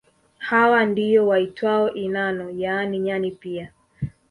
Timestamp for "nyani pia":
2.99-3.71